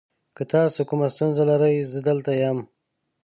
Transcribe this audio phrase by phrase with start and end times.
[0.35, 2.59] که تاسو کومه ستونزه لرئ، زه دلته یم.